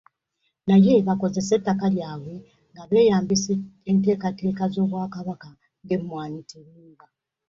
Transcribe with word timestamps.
Naye 0.67 0.93
bakozese 1.07 1.51
ettaka 1.57 1.85
lyabwe 1.95 2.35
nga 2.71 2.83
beeyambisa 2.89 3.53
enteekateeka 3.89 4.63
z'Obwakabaka 4.73 5.49
ng'Emmwanyi 5.83 6.41
Terimba. 6.49 7.05